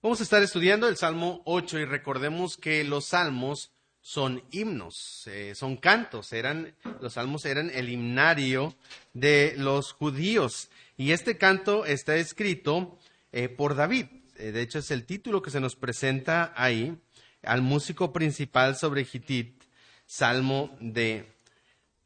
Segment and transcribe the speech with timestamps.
[0.00, 5.56] Vamos a estar estudiando el Salmo 8 y recordemos que los salmos son himnos, eh,
[5.56, 8.76] son cantos, eran, los salmos eran el himnario
[9.12, 10.70] de los judíos.
[10.96, 12.96] Y este canto está escrito
[13.32, 14.06] eh, por David.
[14.36, 16.96] Eh, de hecho, es el título que se nos presenta ahí,
[17.42, 19.64] al músico principal sobre Hitit,
[20.06, 21.26] Salmo de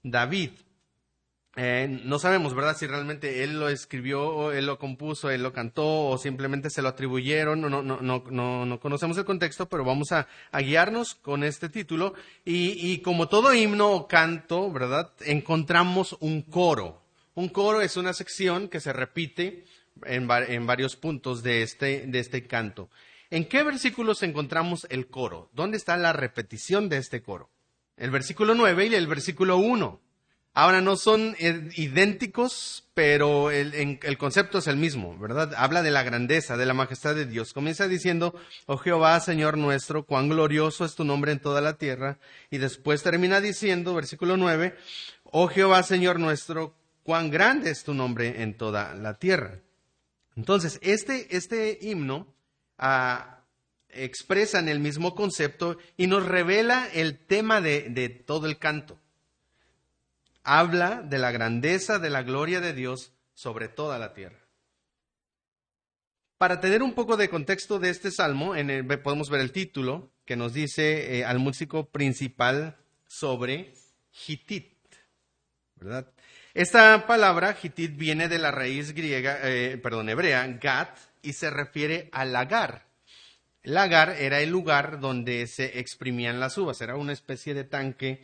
[0.03, 0.53] David.
[1.55, 2.77] Eh, no sabemos, ¿verdad?
[2.79, 6.89] Si realmente él lo escribió, él lo compuso, él lo cantó o simplemente se lo
[6.89, 7.61] atribuyeron.
[7.61, 12.14] No, no, no, no, no conocemos el contexto, pero vamos a, guiarnos con este título.
[12.44, 15.13] Y, como todo himno o canto, ¿verdad?
[15.21, 17.03] Encontramos un coro.
[17.35, 19.64] Un coro es una sección que se repite
[20.07, 22.89] en, varios puntos de este, de este canto.
[23.30, 25.50] ¿En qué versículos encontramos el coro?
[25.53, 27.50] ¿Dónde está la repetición de este coro?
[27.96, 30.00] El versículo 9 y el versículo 1.
[30.55, 35.55] Ahora no son eh, idénticos, pero el, concepto es el mismo, ¿verdad?
[35.56, 37.55] Habla de la grandeza, de la majestad de Dios.
[37.55, 38.34] Comienza diciendo,
[38.67, 42.19] oh Jehová, Señor nuestro, cuán glorioso es tu nombre en toda la tierra.
[42.50, 44.77] Y después termina diciendo, versículo 9,
[45.25, 49.61] oh Jehová, Señor nuestro, cuán grande es tu nombre en toda la tierra.
[50.37, 52.27] Entonces, este, este himno
[52.77, 53.41] ah,
[53.89, 58.98] expresa en el mismo concepto y nos revela el tema de todo el canto
[60.44, 64.38] habla de la grandeza de la gloria de Dios sobre toda la tierra.
[66.38, 68.54] Para tener un poco de contexto de este salmo,
[69.02, 72.76] podemos ver el título que nos dice eh, al músico principal
[73.06, 73.74] sobre
[74.26, 74.74] Hitit,
[75.76, 76.12] ¿verdad?
[76.54, 82.08] Esta palabra, Hitit, viene de la raíz griega, eh, perdón, hebrea, gat, y se refiere
[82.12, 82.88] al lagar.
[83.62, 88.22] El lagar era el lugar donde se exprimían las uvas, era una especie de tanque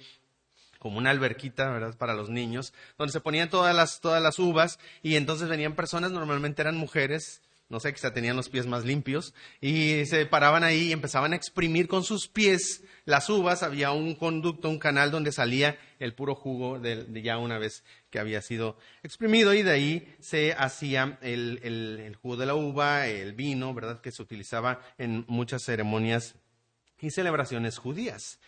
[0.79, 1.97] como una alberquita, ¿verdad?
[1.97, 6.13] Para los niños, donde se ponían todas las, todas las uvas y entonces venían personas,
[6.13, 10.89] normalmente eran mujeres, no sé, quizá tenían los pies más limpios, y se paraban ahí
[10.89, 13.63] y empezaban a exprimir con sus pies las uvas.
[13.63, 18.19] Había un conducto, un canal donde salía el puro jugo de, ya una vez que
[18.19, 23.35] había sido exprimido, y de ahí se hacía el, el jugo de la uva, el
[23.35, 24.01] vino, ¿verdad?
[24.01, 26.37] Que se utilizaba en muchas ceremonias
[27.01, 28.39] y celebraciones judías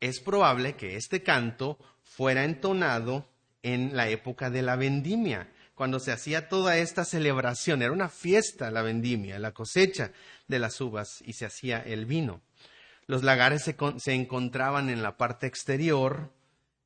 [0.00, 3.28] es probable que este canto fuera entonado
[3.62, 7.82] en la época de la vendimia, cuando se hacía toda esta celebración.
[7.82, 10.12] Era una fiesta la vendimia, la cosecha
[10.48, 12.40] de las uvas y se hacía el vino.
[13.06, 16.30] Los lagares se, encontraban en la parte exterior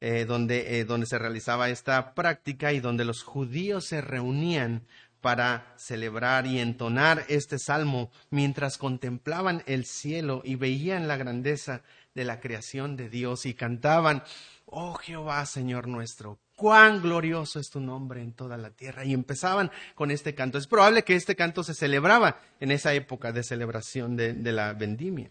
[0.00, 4.86] eh, donde, eh, donde se realizaba esta práctica y donde los judíos se reunían
[5.20, 11.82] para celebrar y entonar este salmo mientras contemplaban el cielo y veían la grandeza
[12.14, 14.22] de la creación de Dios y cantaban,
[14.66, 19.04] oh Jehová, Señor nuestro, cuán glorioso es tu nombre en toda la tierra.
[19.04, 20.58] Y empezaban con este canto.
[20.58, 25.30] Es probable que este canto se celebraba en esa época de celebración de, la vendimia.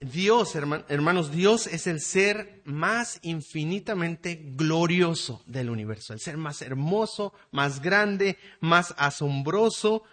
[0.00, 7.32] Dios, hermanos, Dios es el ser más infinitamente glorioso del universo, el ser más hermoso,
[7.50, 10.04] más grande, más asombroso.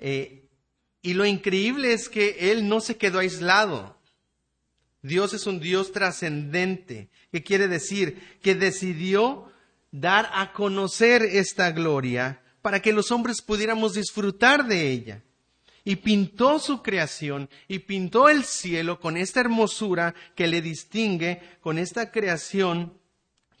[0.00, 0.41] Eh,
[1.02, 3.98] y lo increíble es que Él no se quedó aislado.
[5.02, 7.10] Dios es un Dios trascendente.
[7.32, 8.38] ¿Qué quiere decir?
[8.40, 9.50] Que decidió
[9.90, 15.22] dar a conocer esta gloria para que los hombres pudiéramos disfrutar de ella.
[15.84, 21.76] Y pintó su creación y pintó el cielo con esta hermosura que le distingue, con
[21.76, 22.92] esta creación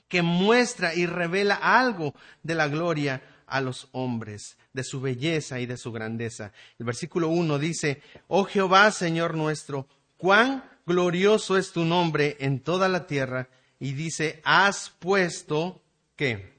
[0.06, 2.14] que muestra y revela algo
[2.44, 6.52] de la gloria a los hombres, de su belleza y de su grandeza.
[6.78, 12.88] El versículo 1 dice, Oh Jehová, Señor nuestro, cuán glorioso es tu nombre en toda
[12.88, 13.48] la tierra.
[13.78, 15.82] Y dice, has puesto,
[16.16, 16.52] ¿qué?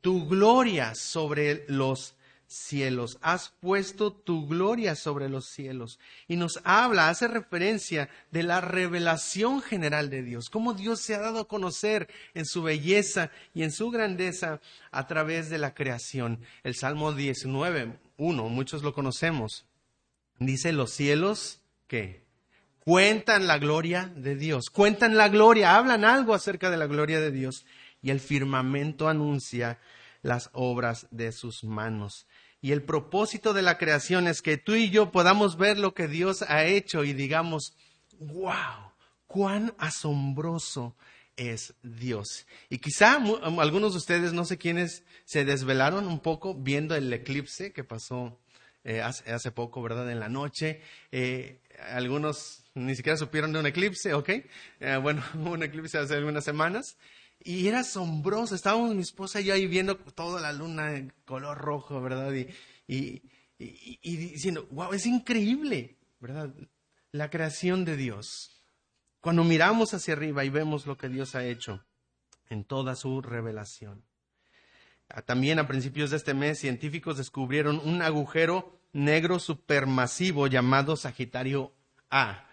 [0.00, 2.14] Tu gloria sobre los
[2.48, 6.00] cielos, has puesto tu gloria sobre los cielos.
[6.26, 11.20] Y nos habla, hace referencia de la revelación general de Dios, cómo Dios se ha
[11.20, 14.60] dado a conocer en su belleza y en su grandeza
[14.90, 16.40] a través de la creación.
[16.64, 19.66] El Salmo 19, 1, muchos lo conocemos.
[20.38, 22.24] Dice, los cielos, ¿qué?
[22.80, 27.30] Cuentan la gloria de Dios, cuentan la gloria, hablan algo acerca de la gloria de
[27.30, 27.66] Dios.
[28.00, 29.78] Y el firmamento anuncia
[30.28, 32.26] las obras de sus manos.
[32.60, 36.06] Y el propósito de la creación es que tú y yo podamos ver lo que
[36.06, 37.72] Dios ha hecho y digamos,
[38.18, 38.92] wow,
[39.26, 40.96] cuán asombroso
[41.36, 42.46] es Dios.
[42.68, 43.18] Y quizá
[43.58, 48.38] algunos de ustedes, no sé quiénes, se desvelaron un poco viendo el eclipse que pasó
[48.84, 50.10] eh, hace, poco, ¿verdad?
[50.10, 50.82] En la noche.
[51.12, 51.60] Eh,
[51.92, 54.28] algunos ni siquiera supieron de un eclipse, ¿ok?
[54.80, 56.96] Eh, bueno, un eclipse hace algunas semanas.
[57.48, 58.54] Y era asombroso.
[58.54, 62.30] Estábamos mi esposa y yo ahí viendo toda la luna en color rojo, ¿verdad?
[62.34, 62.46] Y,
[62.86, 63.22] y,
[63.58, 66.54] y diciendo, wow, es increíble, ¿verdad?
[67.10, 68.62] La creación de Dios.
[69.22, 71.86] Cuando miramos hacia arriba y vemos lo que Dios ha hecho
[72.50, 74.04] en toda su revelación.
[75.08, 81.72] Ah, también a principios de este mes, científicos descubrieron un agujero negro supermasivo llamado Sagitario
[82.10, 82.46] A,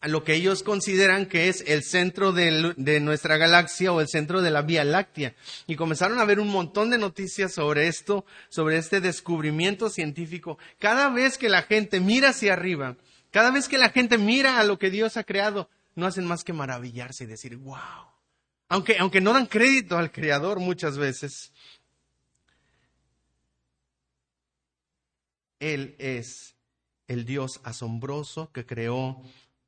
[0.00, 4.42] a lo que ellos consideran que es el centro de, nuestra galaxia o el centro
[4.42, 5.34] de la Vía Láctea.
[5.66, 10.58] Y comenzaron a ver un montón de noticias sobre esto, sobre este descubrimiento científico.
[10.78, 12.96] Cada vez que la gente mira hacia arriba,
[13.32, 16.44] cada vez que la gente mira a lo que Dios ha creado, no hacen más
[16.44, 17.76] que maravillarse y decir, wow.
[18.68, 21.52] Aunque, aunque no dan crédito al Creador muchas veces,
[25.58, 26.54] Él es
[27.08, 29.20] el Dios asombroso que creó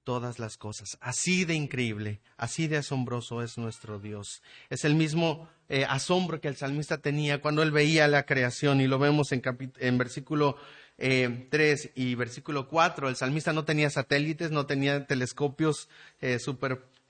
[0.04, 0.98] todas las cosas.
[1.00, 4.42] Así de increíble, así de asombroso es nuestro Dios.
[4.68, 8.86] Es el mismo eh, asombro que el salmista tenía cuando él veía la creación y
[8.86, 10.56] lo vemos en, versículo
[10.98, 13.08] eh, 3 y versículo 4.
[13.08, 15.88] El salmista no tenía satélites, no tenía telescopios
[16.20, 16.38] eh,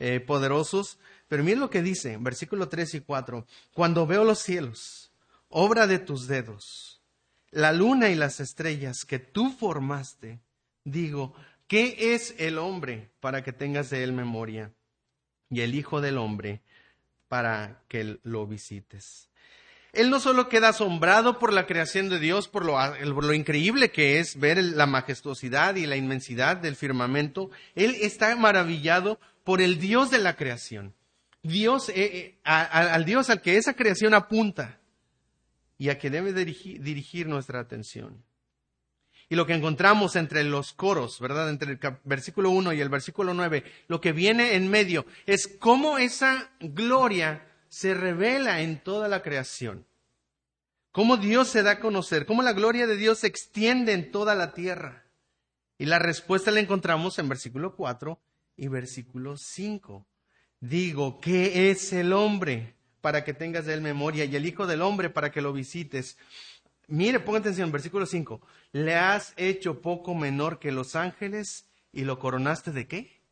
[0.02, 0.98] eh, poderosos,
[1.28, 3.46] pero miren lo que dice, versículo 3 y 4.
[3.74, 5.12] Cuando veo los cielos,
[5.50, 7.02] obra de tus dedos,
[7.50, 10.40] la luna y las estrellas que tú formaste,
[10.84, 11.34] digo,
[11.70, 14.72] ¿qué es el hombre para que tengas de él memoria?
[15.50, 16.62] Y el Hijo del Hombre
[17.28, 19.30] para que lo visites.
[19.92, 24.38] Él no solo queda asombrado por la creación de Dios, por lo, increíble que es
[24.38, 30.18] ver la majestuosidad y la inmensidad del firmamento, él está maravillado por el Dios de
[30.18, 30.94] la creación.
[31.42, 34.80] Dios, eh, eh, al Dios al que esa creación apunta
[35.78, 38.22] y a que debe dirigir, nuestra atención.
[39.30, 41.48] Y lo que encontramos entre los coros, ¿verdad?
[41.48, 45.98] Entre el versículo 1 y el versículo 9, lo que viene en medio es cómo
[45.98, 49.86] esa gloria se revela en toda la creación.
[50.90, 54.34] Cómo Dios se da a conocer, cómo la gloria de Dios se extiende en toda
[54.34, 55.04] la tierra.
[55.78, 58.20] Y la respuesta la encontramos en versículo 4
[58.56, 60.04] y versículo 5.
[60.58, 62.74] Digo, ¿qué es el hombre?
[63.00, 66.18] para que tengas de él memoria y el Hijo del Hombre para que lo visites.
[66.90, 68.40] Mire, ponga atención, versículo 5.
[68.72, 73.22] Le has hecho poco menor que los ángeles y lo coronaste de qué?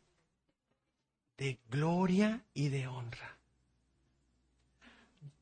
[1.36, 3.36] De gloria y de honra.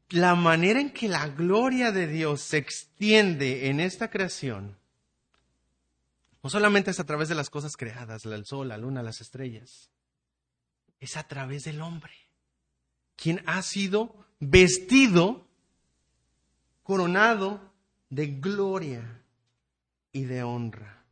[0.09, 4.79] La manera en que la gloria de Dios se extiende en esta creación,
[6.43, 9.91] no solamente es a través de las cosas creadas, el sol, la luna, las estrellas,
[11.01, 12.13] es a través del hombre
[13.17, 15.47] quien ha sido vestido,
[16.83, 17.73] coronado
[18.11, 19.23] de gloria
[20.13, 21.05] y de honra.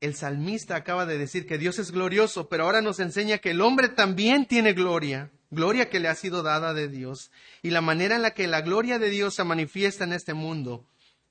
[0.00, 3.60] El salmista acaba de decir que Dios es glorioso, pero ahora nos enseña que el
[3.60, 7.30] hombre también tiene gloria, gloria que le ha sido dada de Dios.
[7.62, 10.84] Y la manera en la que la gloria de Dios se manifiesta en este mundo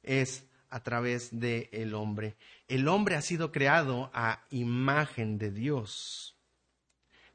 [0.04, 2.38] es a través del el hombre.
[2.70, 6.38] El hombre ha sido creado a imagen de Dios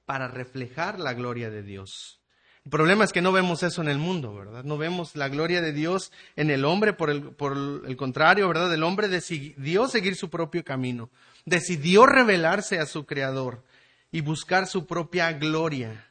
[0.06, 2.18] para reflejar la gloria de Dios.
[2.66, 4.64] El problema es que no vemos eso en el mundo, ¿verdad?
[4.64, 7.52] No vemos la gloria de Dios en el hombre, por el, por
[7.86, 8.74] el contrario, ¿verdad?
[8.74, 11.08] El hombre decidió seguir su propio camino,
[11.44, 13.62] decidió revelarse a su Creador
[14.10, 16.08] y buscar su propia gloria.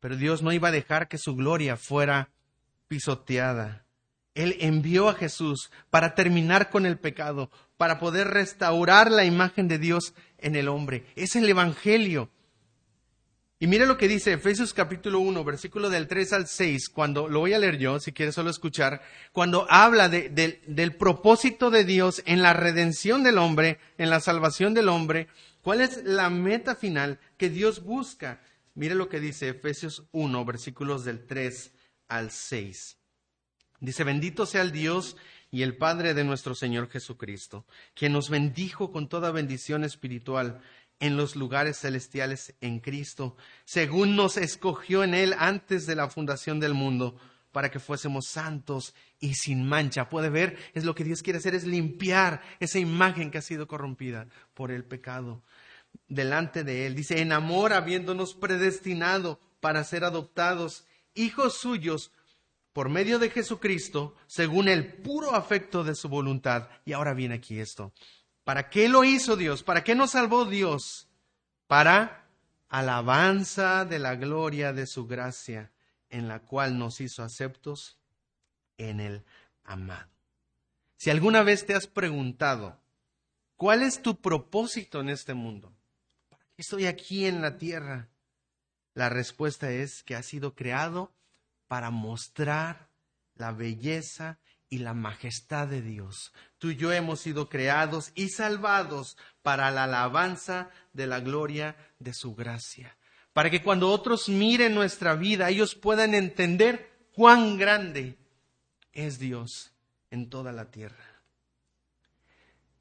[0.00, 2.28] Pero Dios no iba a dejar que su gloria fuera
[2.86, 3.86] pisoteada.
[4.34, 9.78] Él envió a Jesús para terminar con el pecado, para poder restaurar la imagen de
[9.78, 11.06] Dios en el hombre.
[11.16, 12.28] Es el Evangelio.
[13.60, 17.40] Y mire lo que dice Efesios capítulo 1, versículo del 3 al 6, cuando lo
[17.40, 22.40] voy a leer yo, si quieres solo escuchar, cuando habla del propósito de Dios en
[22.40, 25.26] la redención del hombre, en la salvación del hombre,
[25.60, 28.40] cuál es la meta final que Dios busca.
[28.76, 31.72] Mire lo que dice Efesios 1, versículos del 3
[32.06, 32.96] al 6.
[33.80, 35.16] Dice, bendito sea el Dios
[35.50, 40.60] y el Padre de nuestro Señor Jesucristo, quien nos bendijo con toda bendición espiritual
[41.00, 46.60] en los lugares celestiales en Cristo, según nos escogió en Él antes de la fundación
[46.60, 47.16] del mundo,
[47.52, 50.08] para que fuésemos santos y sin mancha.
[50.08, 53.66] Puede ver, es lo que Dios quiere hacer, es limpiar esa imagen que ha sido
[53.66, 55.42] corrompida por el pecado
[56.08, 56.94] delante de Él.
[56.94, 62.12] Dice, en amor habiéndonos predestinado para ser adoptados hijos suyos
[62.72, 66.68] por medio de Jesucristo, según el puro afecto de su voluntad.
[66.84, 67.92] Y ahora viene aquí esto
[68.48, 69.62] ¿Para qué lo hizo Dios?
[69.62, 71.06] ¿Para qué nos salvó Dios?
[71.66, 72.24] Para
[72.70, 75.70] alabanza de la gloria de su gracia,
[76.08, 77.98] en la cual nos hizo aceptos
[78.78, 79.22] en el
[79.64, 80.08] amado.
[80.96, 82.80] Si alguna vez te has preguntado,
[83.58, 85.70] ¿cuál es tu propósito en este mundo?
[86.30, 88.08] ¿Para qué estoy aquí en la tierra?
[88.94, 91.12] La respuesta es que has sido creado
[91.66, 92.88] para mostrar
[93.34, 94.38] la belleza
[94.70, 96.32] y la majestad de Dios.
[96.58, 102.12] Tú y yo hemos sido creados y salvados para la alabanza de la gloria de
[102.12, 102.96] su gracia.
[103.32, 108.18] Para que cuando otros miren nuestra vida, ellos puedan entender cuán grande
[108.92, 109.72] es Dios
[110.10, 111.04] en toda la tierra.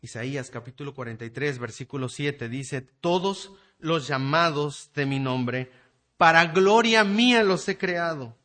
[0.02, 5.72] Isaías capítulo 43, versículo 7 dice, todos los llamados de mi nombre,
[6.18, 8.36] para gloria mía los he creado,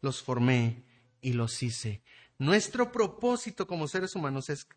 [0.00, 0.82] los formé
[1.20, 2.02] y los hice.
[2.38, 4.68] Nuestro propósito como seres humanos es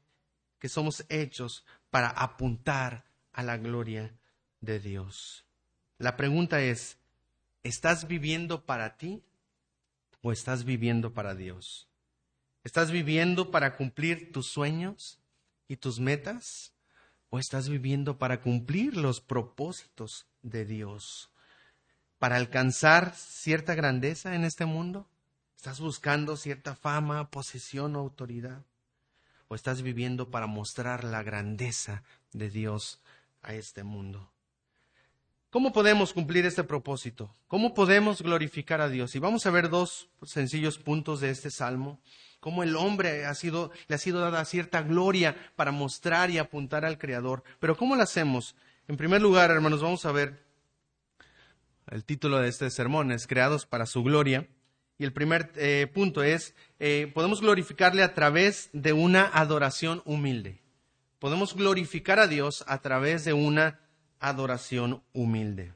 [0.58, 4.18] que somos hechos para apuntar a la gloria
[4.62, 5.46] de Dios.
[6.00, 6.98] La pregunta es,
[7.62, 9.24] ¿estás viviendo para ti
[10.24, 11.88] o estás viviendo para Dios?
[12.64, 15.20] ¿Estás viviendo para cumplir tus sueños
[15.68, 16.74] y tus metas?
[17.30, 21.32] ¿O estás viviendo para cumplir los propósitos de Dios?
[22.18, 25.11] ¿Para alcanzar cierta grandeza en este mundo?
[25.62, 28.64] ¿Estás buscando cierta fama, posesión o autoridad?
[29.48, 32.02] ¿O estás viviendo para mostrar la grandeza
[32.34, 33.00] de Dios
[33.44, 34.32] a este mundo?
[35.52, 37.36] ¿Cómo podemos cumplir este propósito?
[37.48, 39.14] ¿Cómo podemos glorificar a Dios?
[39.14, 42.02] Y vamos a ver dos sencillos puntos de este salmo.
[42.40, 46.86] Cómo el hombre ha sido, le ha sido dada cierta gloria para mostrar y apuntar
[46.86, 47.44] al Creador.
[47.60, 48.56] Pero ¿cómo lo hacemos?
[48.88, 50.44] En primer lugar, hermanos, vamos a ver
[51.92, 54.48] el título de este sermón, es Creados para su Gloria.
[55.02, 60.62] Y el primer eh, punto es, eh, podemos glorificarle a través de una adoración humilde.
[61.18, 63.80] Podemos glorificar a Dios a través de una
[64.20, 65.74] adoración humilde.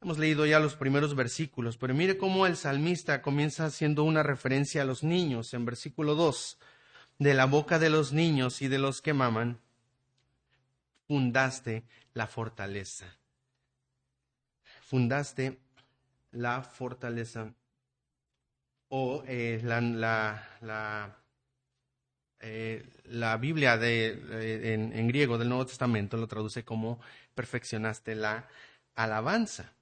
[0.00, 4.82] Hemos leído ya los primeros versículos, pero mire cómo el salmista comienza haciendo una referencia
[4.82, 6.60] a los niños en versículo 2.
[7.18, 9.58] De la boca de los niños y de los que maman,
[11.08, 11.82] fundaste
[12.14, 13.18] la fortaleza.
[14.82, 15.58] Fundaste
[16.30, 17.52] la fortaleza
[18.88, 21.16] o eh, la,
[22.40, 27.00] eh, la, Biblia de, eh, en, griego del Nuevo Testamento lo traduce como
[27.34, 28.48] perfeccionaste la
[28.94, 29.72] alabanza.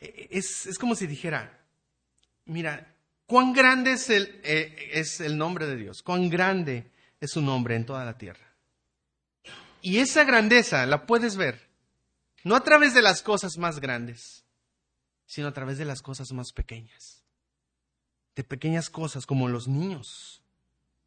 [0.00, 1.60] Es, es como si dijera,
[2.46, 2.94] mira,
[3.26, 7.86] cuán grande es el, es el nombre de Dios, cuán grande es su nombre en
[7.86, 8.52] toda la tierra.
[9.80, 11.68] Y esa grandeza la puedes ver,
[12.42, 14.44] no a través de las cosas más grandes,
[15.26, 17.21] sino a través de las cosas más pequeñas
[18.34, 20.42] de pequeñas cosas como los niños,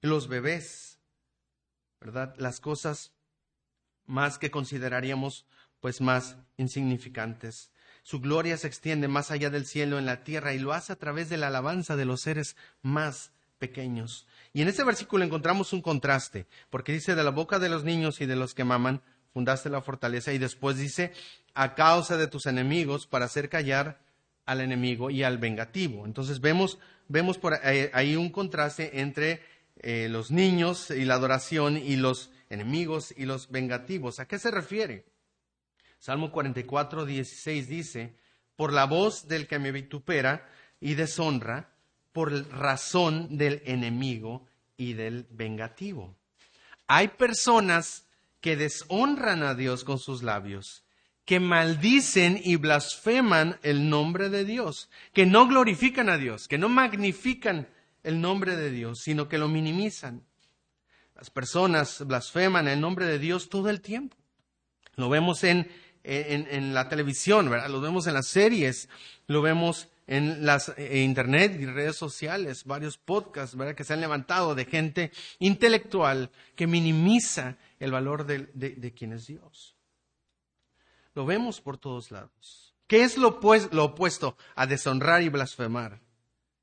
[0.01, 1.00] los bebés,
[2.00, 2.36] ¿verdad?
[2.38, 3.12] Las cosas
[4.05, 5.46] más que consideraríamos
[5.79, 7.72] pues más insignificantes.
[8.03, 10.98] Su gloria se extiende más allá del cielo en la tierra y lo hace a
[10.98, 14.27] través de la alabanza de los seres más pequeños.
[14.53, 18.22] Y en este versículo encontramos un contraste, porque dice de la boca de los niños
[18.22, 19.01] y de los que maman,
[19.34, 21.13] fundaste la fortaleza y después dice,
[21.55, 24.00] a causa de tus enemigos, para hacer callar
[24.46, 26.05] al enemigo y al vengativo.
[26.05, 29.41] Entonces vemos vemos por ahí un contraste entre
[29.77, 34.19] eh, los niños y la adoración y los enemigos y los vengativos.
[34.19, 35.05] ¿A qué se refiere?
[36.00, 38.15] Salmo 44, 16 dice,
[38.55, 40.47] por la voz del que me vitupera
[40.79, 41.74] y deshonra,
[42.13, 44.45] por razón del enemigo
[44.77, 46.15] y del vengativo.
[46.88, 48.07] Hay personas
[48.39, 50.84] que deshonran a Dios con sus labios
[51.25, 56.70] que maldicen y blasfeman el nombre de Dios, que no glorifican a Dios, que no
[56.70, 57.67] magnifican
[58.03, 60.24] el nombre de Dios, sino que lo minimizan.
[61.15, 64.15] Las personas blasfeman el nombre de Dios todo el tiempo.
[64.96, 65.67] Lo vemos en,
[66.03, 67.70] en, la televisión, ¿verdad?
[67.70, 68.88] Lo vemos en las series,
[69.25, 73.74] lo vemos en las eh, internet y redes sociales, varios podcasts, ¿verdad?
[73.74, 79.25] Que se han levantado de gente intelectual que minimiza el valor de, de quién es
[79.25, 79.75] Dios.
[81.15, 82.75] Lo vemos por todos lados.
[82.88, 86.01] ¿Qué es lo, opuesto a deshonrar y blasfemar?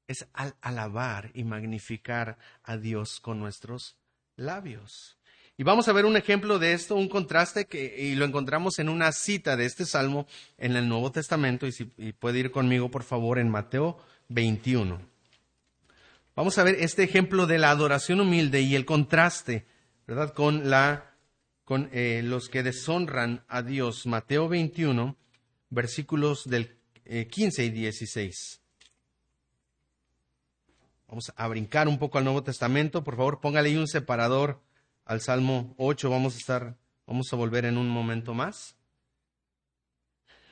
[0.06, 0.26] Es
[0.60, 3.96] alabar y magnificar a Dios con nuestros
[4.36, 5.16] labios.
[5.56, 8.88] Y vamos a ver un ejemplo de esto, un contraste que y lo encontramos en
[8.88, 10.26] una cita de este salmo
[10.58, 15.00] en el Nuevo Testamento y si puede ir conmigo por favor en Mateo 21.
[16.34, 19.66] Vamos a ver este ejemplo de la adoración humilde y el contraste,
[20.06, 20.32] ¿verdad?
[20.32, 21.11] Con la
[21.64, 24.06] con eh, los que deshonran a Dios.
[24.06, 25.16] Mateo 21,
[25.70, 28.60] versículos del 15 eh, y 16.
[31.08, 33.04] Vamos a brincar un poco al Nuevo Testamento.
[33.04, 34.62] Por favor, póngale ahí un separador
[35.04, 36.08] al Salmo 8.
[36.08, 36.76] Vamos a estar,
[37.06, 38.76] vamos a volver en un momento más.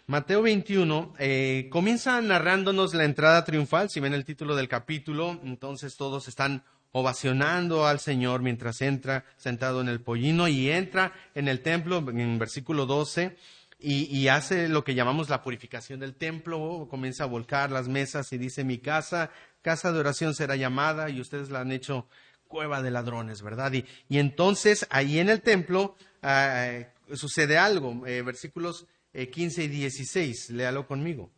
[0.07, 3.89] Mateo 21 eh, comienza narrándonos la entrada triunfal.
[3.91, 9.81] Si ven el título del capítulo, entonces todos están ovacionando al Señor mientras entra sentado
[9.81, 13.37] en el pollino y entra en el templo, en versículo 12,
[13.83, 18.37] y, hace lo que llamamos la purificación del templo, comienza a volcar las mesas y
[18.37, 19.31] dice, mi casa,
[19.63, 22.07] casa de oración será llamada y ustedes la han hecho
[22.47, 23.73] cueva de ladrones, ¿verdad?
[23.73, 26.79] Y, entonces ahí en el templo ah,
[27.15, 31.31] sucede algo, eh, versículos 15 eh, y 16, léalo conmigo.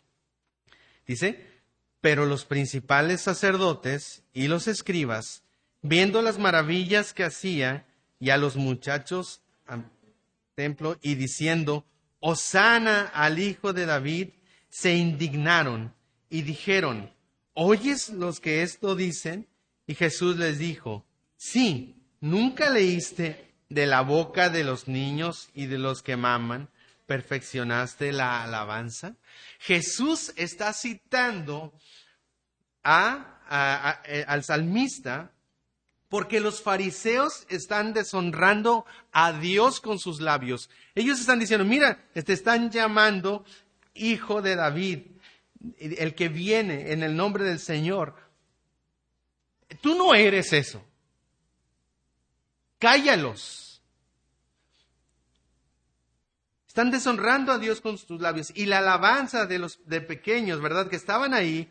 [1.06, 1.51] Dice,
[2.02, 5.44] pero los principales sacerdotes y los escribas,
[5.82, 7.86] viendo las maravillas que hacía
[8.18, 9.88] y a los muchachos al
[10.56, 11.86] templo y diciendo,
[12.18, 14.30] Osana al hijo de David,
[14.68, 15.94] se indignaron
[16.28, 17.10] y dijeron,
[17.54, 19.46] ¿oyes los que esto dicen?
[19.86, 21.06] Y Jesús les dijo,
[21.36, 26.68] sí, ¿nunca leíste de la boca de los niños y de los que maman?
[27.12, 29.16] Perfeccionaste la alabanza.
[29.58, 31.74] Jesús está citando
[32.82, 35.30] eh, al salmista
[36.08, 40.70] porque los fariseos están deshonrando a Dios con sus labios.
[40.94, 43.44] Ellos están diciendo, mira, te están llamando
[43.92, 45.00] hijo de David,
[45.80, 48.16] el que viene en el nombre del Señor.
[49.82, 50.82] Tú no eres eso.
[52.78, 53.61] Cállalos.
[56.72, 58.50] Están deshonrando a Dios con sus labios.
[58.54, 60.88] Y la alabanza de los de pequeños, ¿verdad?
[60.88, 61.68] Que estaban ahí,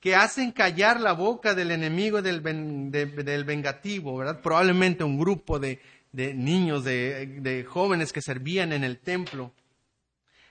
[0.00, 4.40] que hacen callar la boca del enemigo del, del vengativo, ¿verdad?
[4.40, 9.52] Probablemente un grupo de, de niños, de, de jóvenes que servían en el templo.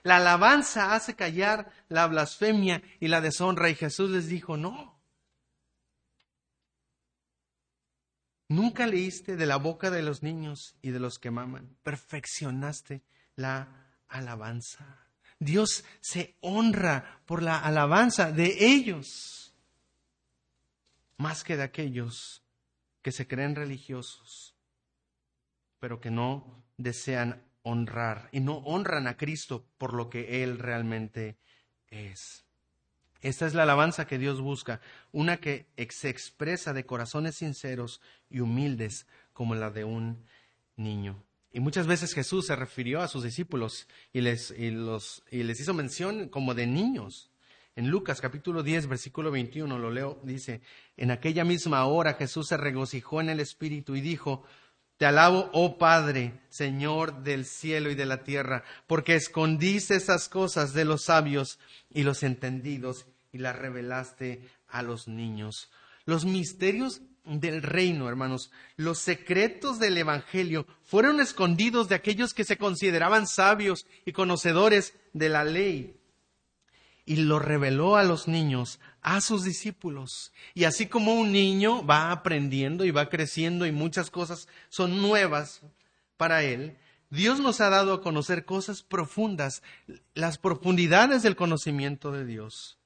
[0.02, 4.98] La alabanza hace callar la blasfemia y la deshonra y Jesús les dijo, no.
[8.48, 11.76] Nunca leíste de la boca de los niños y de los que maman.
[11.82, 13.02] Perfeccionaste
[13.36, 13.68] la
[14.08, 15.08] alabanza.
[15.38, 19.54] Dios se honra por la alabanza de ellos
[21.16, 22.42] más que de aquellos
[23.02, 24.56] que se creen religiosos,
[25.78, 31.38] pero que no desean honrar y no honran a Cristo por lo que Él realmente
[31.88, 32.44] es.
[33.20, 34.80] Esta es la alabanza que Dios busca,
[35.12, 40.26] una que se expresa de corazones sinceros y humildes como la de un
[40.76, 41.22] niño.
[41.54, 45.60] Y muchas veces Jesús se refirió a sus discípulos y les, y los, y les
[45.60, 47.30] hizo mención como de niños.
[47.76, 50.62] En Lucas capítulo 10, versículo 21, lo leo, dice,
[50.96, 54.42] en aquella misma hora Jesús se regocijó en el Espíritu y dijo,
[54.96, 60.74] te alabo, oh Padre, Señor del cielo y de la tierra, porque escondiste esas cosas
[60.74, 65.70] de los sabios y los entendidos y las revelaste a los niños.
[66.04, 72.58] Los misterios del reino, hermanos, los secretos del Evangelio fueron escondidos de aquellos que se
[72.58, 75.96] consideraban sabios y conocedores de la ley
[77.06, 80.32] y lo reveló a los niños, a sus discípulos.
[80.54, 85.60] Y así como un niño va aprendiendo y va creciendo y muchas cosas son nuevas
[86.16, 86.78] para él,
[87.10, 89.62] Dios nos ha dado a conocer cosas profundas,
[90.14, 92.78] las profundidades del conocimiento de Dios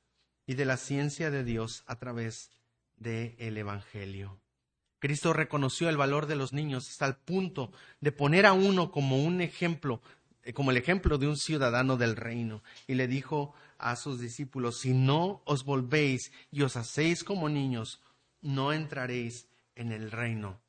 [0.46, 2.50] y de la ciencia de Dios a través
[2.98, 4.40] del el Evangelio.
[4.98, 9.22] Cristo reconoció el valor de los niños hasta el punto de poner a uno como
[9.22, 10.02] un ejemplo,
[10.42, 14.80] eh, como el ejemplo de un ciudadano del reino, y le dijo a sus discípulos,
[14.80, 18.00] si no os volvéis y os hacéis como niños,
[18.40, 20.60] no entraréis en el reino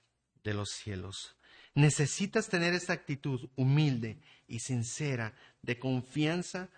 [0.44, 1.36] de los cielos.
[1.74, 6.70] Necesitas tener esta actitud humilde y sincera de confianza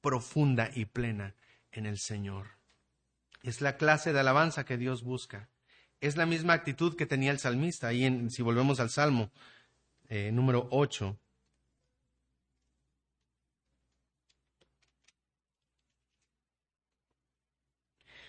[0.00, 1.34] profunda y plena
[1.72, 2.55] en el Señor.
[3.46, 5.48] Es la clase de alabanza que Dios busca.
[6.00, 7.86] Es la misma actitud que tenía el salmista.
[7.86, 9.30] Ahí, en, si volvemos al Salmo
[10.08, 11.16] eh, número 8,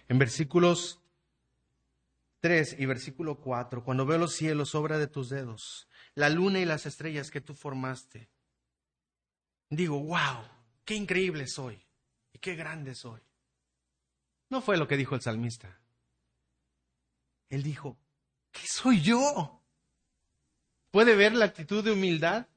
[0.10, 1.02] En versículos
[2.40, 6.66] 3 y versículo 4, cuando veo los cielos, obra de tus dedos, la luna y
[6.66, 8.30] las estrellas que tú formaste,
[9.70, 10.46] digo, wow,
[10.86, 11.86] qué increíble soy
[12.32, 13.27] y qué grande soy.
[14.50, 15.80] No fue lo que dijo el salmista.
[17.50, 17.98] Él dijo,
[18.52, 19.62] ¿qué soy yo?
[20.92, 22.48] ¿Puede ver la actitud de humildad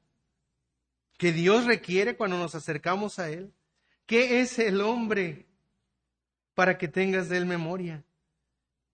[1.17, 3.53] que Dios requiere cuando nos acercamos a Él?
[4.05, 5.47] ¿Qué es el hombre
[6.53, 8.03] para que tengas de él memoria.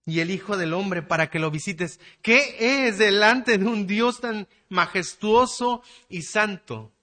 [0.05, 1.99] Y el Hijo del Hombre para que lo visites.
[2.21, 6.93] ¿Qué es delante de un Dios tan majestuoso y santo?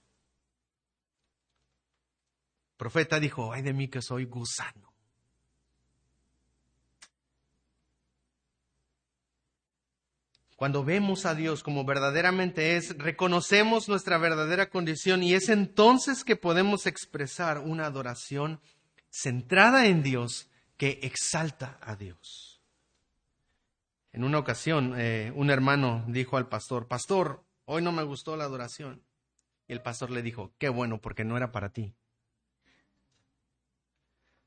[2.71, 4.94] El profeta dijo, ay de mí que soy gusano.
[10.55, 16.37] Cuando vemos a Dios como verdaderamente es, reconocemos nuestra verdadera condición y es entonces que
[16.37, 18.61] podemos expresar una adoración
[19.09, 22.61] centrada en Dios que exalta a Dios.
[24.13, 28.45] En una ocasión, eh, un hermano dijo al pastor, Pastor, hoy no me gustó la
[28.45, 29.03] adoración.
[29.67, 31.93] Y el pastor le dijo, qué bueno, porque no era para ti.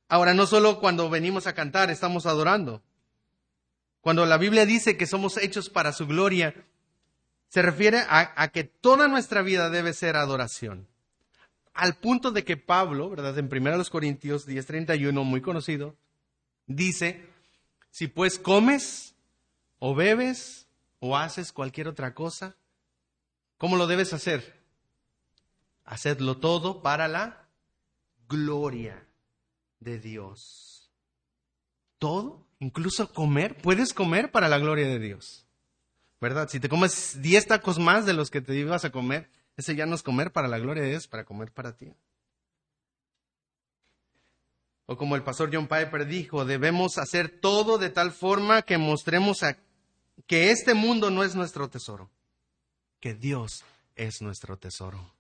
[0.08, 2.82] Ahora, no solo cuando venimos a cantar estamos adorando.
[4.08, 6.54] Cuando la Biblia dice que somos hechos para su gloria,
[7.50, 10.88] se refiere a, que toda nuestra vida debe ser adoración.
[11.74, 13.36] Al punto de que Pablo, ¿verdad?
[13.36, 15.94] En 1 Corintios 10:31, muy conocido,
[16.66, 17.28] dice,
[17.90, 19.14] si pues comes
[19.78, 20.66] o bebes
[21.00, 22.56] o haces cualquier otra cosa,
[23.58, 24.58] ¿cómo lo debes hacer?
[25.84, 27.46] Hacedlo todo para la
[28.26, 29.06] gloria
[29.80, 30.77] de Dios.
[31.98, 35.46] Todo, incluso comer, puedes comer para la gloria de Dios.
[36.20, 36.48] ¿Verdad?
[36.48, 39.86] Si te comes 10 tacos más de los que te ibas a comer, ese ya
[39.86, 41.92] no es comer para la gloria de Dios, para comer para ti.
[44.86, 49.42] O como el pastor John Piper dijo, debemos hacer todo de tal forma que mostremos
[49.42, 49.58] a,
[50.26, 52.10] que este mundo no es nuestro tesoro,
[52.98, 53.64] que Dios
[53.96, 55.14] es nuestro tesoro.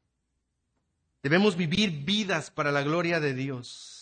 [1.22, 3.97] Debemos vivir vidas para la gloria de Dios.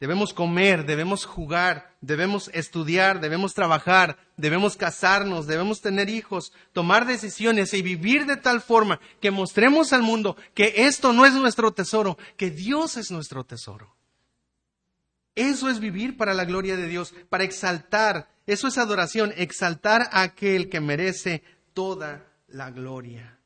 [0.00, 7.74] Debemos comer, debemos jugar, debemos estudiar, debemos trabajar, debemos casarnos, debemos tener hijos, tomar decisiones
[7.74, 12.16] y vivir de tal forma que mostremos al mundo que esto no es nuestro tesoro,
[12.36, 13.96] que Dios es nuestro tesoro.
[15.34, 20.22] Eso es vivir para la gloria de Dios, para exaltar, eso es adoración, exaltar a
[20.22, 21.42] aquel que merece
[21.74, 23.37] toda la gloria.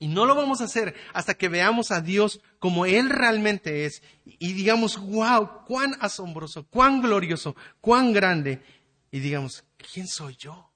[0.00, 4.02] Y no lo vamos a hacer hasta que veamos a Dios como Él realmente es
[4.24, 8.62] y digamos, wow, cuán asombroso, cuán glorioso, cuán grande.
[9.10, 10.72] Y digamos, ¿quién soy yo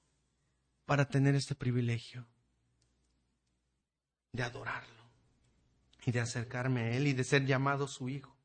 [0.85, 2.27] para tener este privilegio
[4.33, 5.03] de adorarlo
[6.05, 8.35] y de acercarme a Él y de ser llamado su Hijo?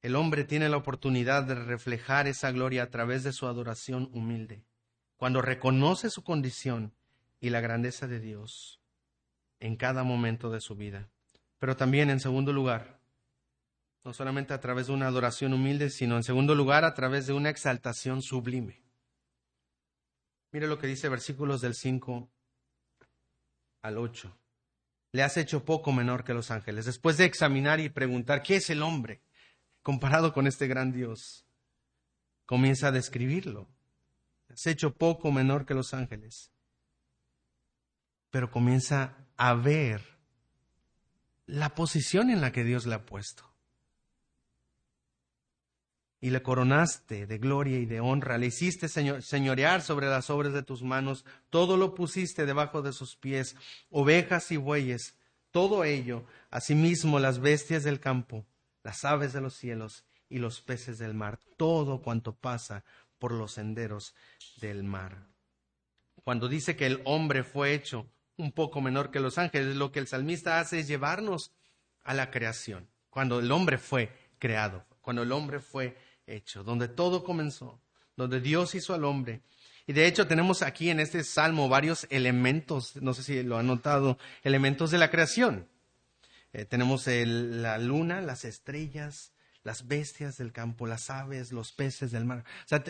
[0.00, 4.64] El hombre tiene la oportunidad de reflejar esa gloria a través de su adoración humilde,
[5.16, 6.92] cuando reconoce su condición
[7.42, 8.80] y la grandeza de Dios
[9.58, 11.10] en cada momento de su vida.
[11.58, 13.00] Pero también, en segundo lugar,
[14.04, 17.32] no solamente a través de una adoración humilde, sino en segundo lugar a través de
[17.32, 18.80] una exaltación sublime.
[20.52, 22.30] Mire lo que dice versículos del 5
[23.82, 24.38] al 8.
[25.10, 26.86] Le has hecho poco menor que los ángeles.
[26.86, 29.20] Después de examinar y preguntar, ¿qué es el hombre
[29.82, 31.44] comparado con este gran Dios?
[32.46, 33.68] Comienza a describirlo.
[34.48, 36.51] Has hecho poco menor que los ángeles
[38.32, 40.02] pero comienza a ver
[41.46, 43.44] la posición en la que Dios le ha puesto.
[46.18, 50.62] Y le coronaste de gloria y de honra, le hiciste señorear sobre las obras de
[50.62, 53.54] tus manos, todo lo pusiste debajo de sus pies,
[53.90, 55.14] ovejas y bueyes,
[55.50, 58.46] todo ello, asimismo las bestias del campo,
[58.82, 62.82] las aves de los cielos y los peces del mar, todo cuanto pasa
[63.18, 64.14] por los senderos
[64.58, 65.26] del mar.
[66.24, 69.76] Cuando dice que el hombre fue hecho un poco menor que los ángeles.
[69.76, 71.52] Lo que el salmista hace es llevarnos
[72.04, 77.24] a la creación, cuando el hombre fue creado, cuando el hombre fue hecho, donde todo
[77.24, 77.80] comenzó,
[78.16, 79.42] donde Dios hizo al hombre.
[79.86, 83.66] Y de hecho tenemos aquí en este salmo varios elementos, no sé si lo han
[83.66, 85.68] notado, elementos de la creación.
[86.52, 89.31] Eh, tenemos la luna, las estrellas,
[89.64, 92.44] las bestias del campo, las aves, los peces del mar.
[92.64, 92.82] O sea,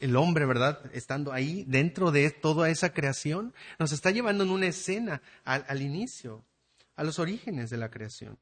[0.00, 0.80] el hombre, ¿verdad?
[0.92, 6.44] Estando ahí dentro de toda esa creación, nos está llevando en una escena al, inicio,
[6.96, 8.38] a los orígenes de la creación.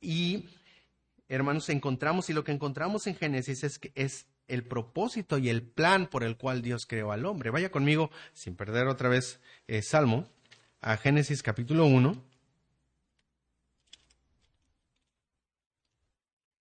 [0.00, 0.48] Y,
[1.28, 5.62] hermanos, encontramos, y lo que encontramos en Génesis es que es el propósito y el
[5.62, 7.50] plan por el cual Dios creó al hombre.
[7.50, 10.26] Vaya conmigo, sin perder otra vez eh, Salmo,
[10.80, 12.27] a Génesis capítulo 1.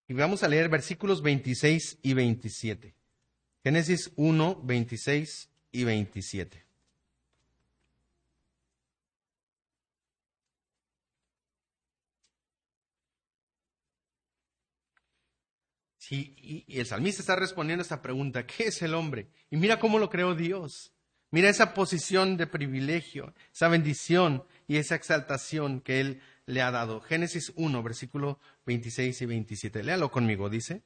[0.08, 2.96] Y vamos a leer versículos 26 y 27.
[3.64, 6.68] Génesis 1, 26 y 27.
[16.08, 19.28] Sí, y, el salmista está respondiendo a esta pregunta, ¿qué es el hombre?
[19.52, 20.94] Y mira cómo lo creó Dios.
[21.32, 27.02] Mira esa posición de privilegio, esa bendición y esa exaltación que Él le ha dado.
[27.02, 29.84] Génesis 1, versículo 26 y 27.
[29.84, 30.82] Léalo conmigo, dice.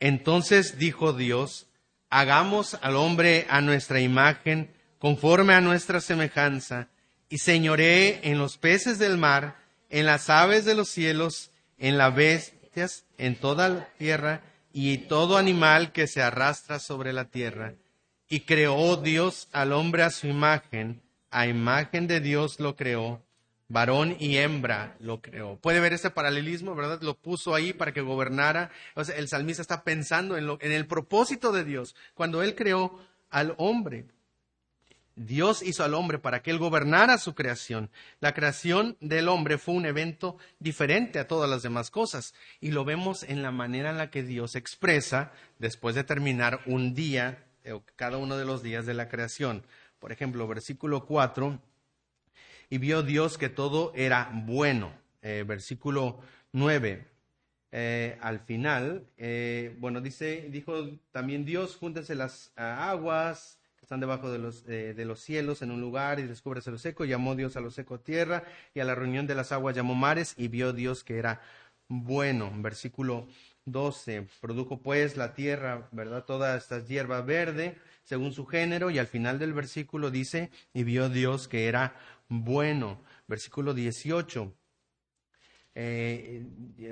[0.00, 1.68] Entonces dijo Dios,
[2.08, 6.88] hagamos al hombre a nuestra imagen, conforme a nuestra semejanza,
[7.28, 9.56] y señoré en los peces del mar,
[9.90, 15.36] en las aves de los cielos, en las bestias, en toda la tierra, y todo
[15.36, 17.74] animal que se arrastra sobre la tierra.
[18.28, 23.22] Y creó Dios al hombre a su imagen, a imagen de Dios lo creó,
[23.70, 25.56] varón y hembra lo creó.
[25.56, 27.00] Puede ver ese paralelismo, ¿verdad?
[27.00, 28.70] Lo puso ahí para que gobernara.
[28.94, 33.00] O sea, el salmista está pensando en, en el propósito de Dios cuando él creó
[33.30, 34.06] al hombre.
[35.14, 37.90] Dios hizo al hombre para que él gobernara su creación.
[38.20, 42.84] La creación del hombre fue un evento diferente a todas las demás cosas y lo
[42.84, 47.78] vemos en la manera en la que Dios expresa después de terminar un día, eh,
[47.96, 49.62] cada uno de los días de la creación.
[49.98, 51.60] Por ejemplo, versículo 4,
[52.70, 54.92] y vio Dios que todo era bueno.
[55.22, 56.20] Eh, versículo
[56.52, 57.06] 9,
[57.72, 59.06] eh, al final,
[59.78, 65.18] bueno, dice, dijo también Dios, júntense las aguas están debajo de los, eh, de los
[65.18, 67.04] cielos en un lugar y descúbrese lo seco.
[67.04, 70.36] Llamó Dios a lo seco tierra y a la reunión de las aguas llamó mares
[70.38, 71.40] y vio Dios que era
[71.88, 72.52] bueno.
[72.58, 73.26] Versículo
[73.64, 74.28] 12.
[74.40, 76.24] Produjo pues la tierra, ¿verdad?
[76.24, 81.08] Toda esta hierba verde según su género y al final del versículo dice y vio
[81.08, 81.96] Dios que era
[82.30, 83.02] bueno.
[83.28, 84.56] Versículo 18.
[85.76, 86.42] Eh,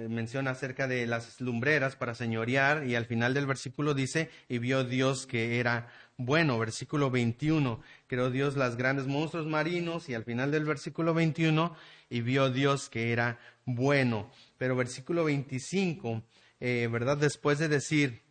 [0.08, 4.84] menciona acerca de las lumbreras para señorear y al final del versículo dice y vio
[4.84, 6.58] Dios que era bueno.
[6.58, 11.74] Versículo 21, creó Dios las grandes monstruos marinos y al final del versículo 21,
[12.10, 14.30] y vio Dios que era bueno.
[14.58, 16.22] Pero versículo 25,
[16.60, 17.16] eh, ¿verdad?
[17.16, 18.22] Después de decir,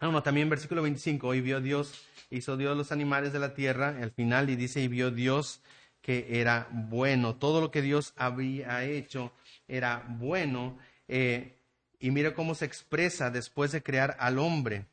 [0.00, 3.96] ah, no, también versículo 25, y vio Dios, hizo Dios los animales de la tierra,
[4.00, 5.62] al final y dice, y vio Dios
[6.08, 7.36] que era bueno.
[7.36, 9.30] Todo lo que Dios había hecho
[9.68, 10.78] era bueno.
[11.06, 11.60] Eh,
[11.98, 14.86] y mira cómo se expresa después de crear al hombre.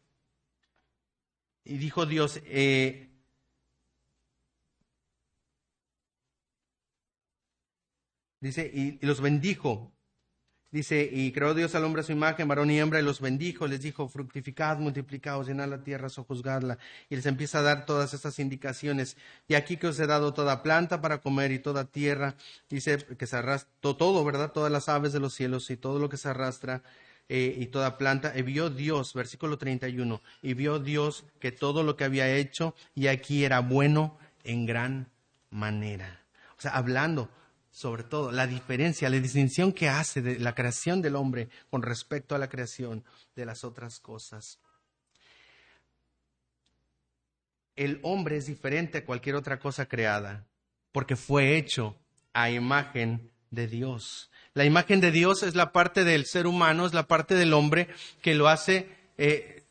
[1.63, 3.07] Y dijo Dios, eh,
[8.41, 9.94] dice, y, los bendijo.
[10.75, 13.65] Dice, y creó Dios al hombre a su imagen, varón y hembra, y los bendijo,
[13.65, 16.77] les dijo, fructificad, multiplicaos, llenad la tierra, sojuzgadla.
[17.09, 19.15] Y les empieza a dar todas estas indicaciones.
[19.47, 22.35] Y aquí que os he dado toda planta para comer y toda tierra,
[22.69, 24.51] dice que se arrastra todo, ¿verdad?
[24.51, 26.83] Todas las aves de los cielos y todo lo que se arrastra
[27.29, 31.95] eh, y toda planta, y vio Dios, versículo 31, y vio Dios que todo lo
[31.95, 35.07] que había hecho y aquí era bueno en gran
[35.51, 36.19] manera.
[36.57, 37.29] O sea, hablando
[37.75, 42.33] sobre todo la diferencia, la distinción que hace de la creación del hombre con respecto
[42.33, 43.03] a la creación
[43.35, 44.59] de las otras cosas.
[47.75, 50.45] El hombre es diferente a cualquier otra cosa creada
[50.93, 51.97] porque fue hecho
[52.31, 54.31] a imagen de Dios.
[54.53, 57.89] La imagen de Dios es la parte del ser humano, es la parte del hombre
[58.21, 59.65] que lo hace eh,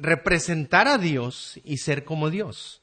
[0.00, 2.80] representar a Dios y ser como Dios.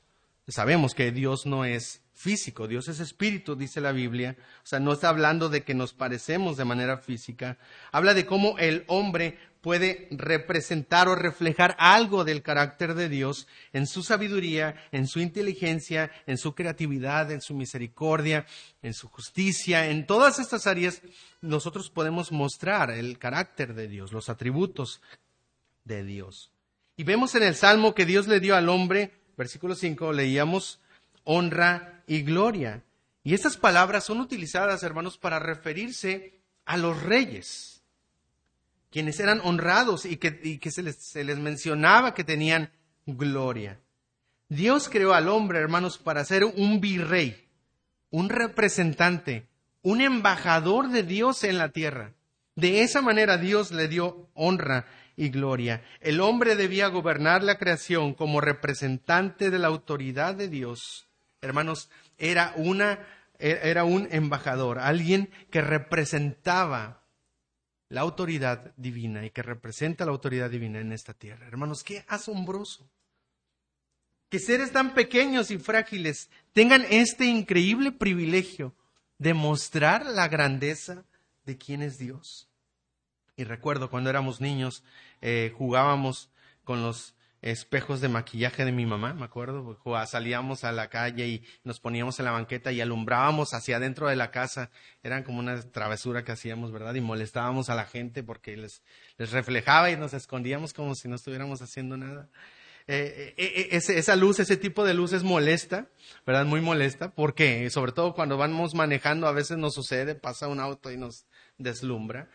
[0.48, 4.38] Sabemos que Dios no es físico, Dios es espíritu, dice la Biblia.
[4.64, 7.58] O sea, no está hablando de que nos parecemos de manera física.
[7.92, 13.88] Habla de cómo el hombre puede representar o reflejar algo del carácter de Dios en
[13.88, 18.46] su sabiduría, en su inteligencia, en su creatividad, en su misericordia,
[18.82, 19.88] en su justicia.
[19.88, 21.02] En todas estas áreas
[21.42, 25.02] nosotros podemos mostrar el carácter de Dios, los atributos
[25.86, 26.52] de Dios.
[26.98, 30.80] Y vemos en el Salmo que Dios le dio al hombre, versículo 5, leíamos
[31.24, 32.84] honra y gloria.
[33.24, 37.72] Y estas palabras son utilizadas, hermanos, para referirse a los reyes
[38.92, 42.72] quienes eran honrados y que, se, les, se les mencionaba que tenían
[43.06, 43.80] gloria.
[44.50, 47.48] Dios creó al hombre, hermanos, para ser un virrey,
[48.10, 49.48] un representante,
[49.82, 52.14] un embajador de Dios en la tierra.
[52.56, 55.84] De esa manera Dios le dio honra y gloria.
[56.02, 61.08] El hombre debía gobernar la creación como representante de la autoridad de Dios.
[61.42, 63.00] Hermanos, era una
[63.42, 67.04] era un embajador, alguien que representaba
[67.90, 71.48] la autoridad divina y que representa la autoridad divina en esta tierra.
[71.48, 72.90] Hermanos, qué asombroso.
[74.30, 78.74] Que seres tan pequeños y frágiles tengan este increíble privilegio
[79.18, 81.04] de mostrar la grandeza
[81.44, 82.48] de quién es Dios.
[83.36, 84.84] Y recuerdo cuando éramos niños,
[85.20, 86.30] eh, jugábamos
[86.64, 91.44] con los espejos de maquillaje de mi mamá, me acuerdo, salíamos a la calle y
[91.64, 94.70] nos poníamos en la banqueta y alumbrábamos hacia adentro de la casa,
[95.02, 96.94] eran como una travesura que hacíamos, ¿verdad?
[96.94, 98.84] Y molestábamos a la gente porque les,
[99.18, 102.30] reflejaba y nos escondíamos como si no estuviéramos haciendo nada.
[102.88, 105.88] Eh, eh, eh, esa luz, ese tipo de luz es molesta,
[106.26, 106.46] ¿verdad?
[106.46, 110.92] Muy molesta, porque sobre todo cuando vamos manejando a veces nos sucede, pasa un auto
[110.92, 111.26] y nos
[111.58, 112.30] deslumbra.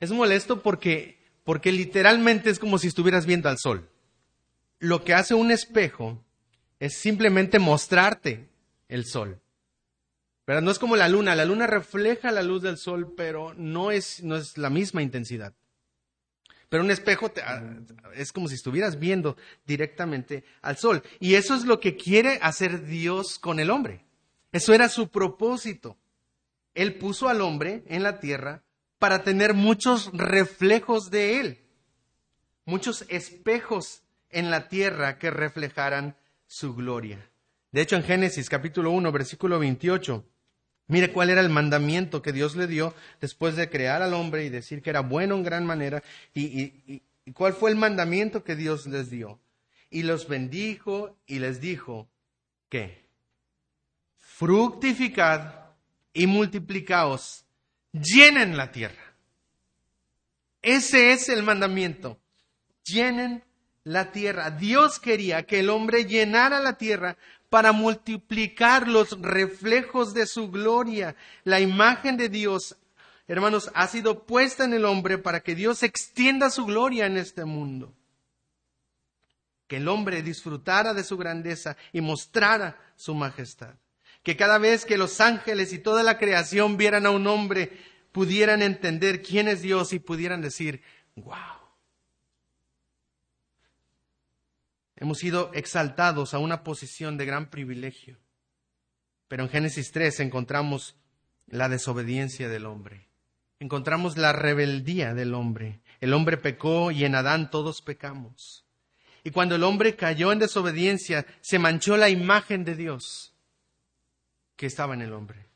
[0.00, 3.90] Es molesto porque, porque literalmente es como si estuvieras viendo al sol
[4.78, 6.22] lo que hace un espejo
[6.80, 8.48] es simplemente mostrarte
[8.88, 9.40] el sol.
[10.44, 11.34] Pero no es como la luna.
[11.34, 15.54] La luna refleja la luz del sol, pero no es, no es la misma intensidad.
[16.68, 17.62] Pero un espejo ah,
[18.14, 19.36] es como si estuvieras viendo
[19.66, 21.02] directamente al sol.
[21.20, 24.04] Y eso es lo que quiere hacer Dios con el hombre.
[24.52, 25.96] Eso era su propósito.
[26.74, 28.62] Él puso al hombre en la tierra
[28.98, 31.58] para tener muchos reflejos de él,
[32.64, 34.02] muchos espejos
[34.36, 36.14] en la tierra que reflejaran
[36.46, 37.18] su gloria.
[37.72, 40.22] De hecho, en Génesis capítulo 1, versículo 28,
[40.88, 44.50] mire cuál era el mandamiento que Dios le dio después de crear al hombre y
[44.50, 46.02] decir que era bueno en gran manera.
[46.34, 49.40] Y, y cuál fue el mandamiento que Dios les dio.
[49.88, 52.06] Y los bendijo y les dijo,
[52.68, 53.06] ¿qué?
[54.18, 55.70] Fructificad
[56.12, 57.46] y multiplicaos,
[57.92, 59.14] llenen la tierra.
[60.60, 62.20] Ese es el mandamiento.
[62.84, 63.42] Llenen
[63.86, 64.50] la tierra.
[64.50, 67.16] Dios quería que el hombre llenara la tierra
[67.48, 71.14] para multiplicar los reflejos de su gloria.
[71.44, 72.76] La imagen de Dios,
[73.28, 77.44] hermanos, ha sido puesta en el hombre para que Dios extienda su gloria en este
[77.44, 77.94] mundo.
[79.68, 83.76] Que el hombre disfrutara de su grandeza y mostrara su majestad
[84.24, 87.70] que cada vez que los ángeles y toda la creación vieran a un hombre,
[88.10, 90.82] pudieran entender quién es Dios y pudieran decir,
[91.14, 91.55] wow.
[94.96, 98.18] Hemos sido exaltados a una posición de gran privilegio.
[99.28, 100.96] Pero en Génesis 3 encontramos
[101.46, 103.08] la desobediencia del hombre.
[103.60, 105.80] Encontramos la rebeldía del hombre.
[106.00, 108.64] El hombre pecó y en Adán todos pecamos.
[109.24, 113.34] Y cuando el hombre cayó en desobediencia, se manchó la imagen de Dios
[114.56, 115.46] que estaba en el hombre.